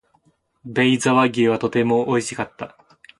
[0.65, 2.75] 米沢牛はとても美味しかった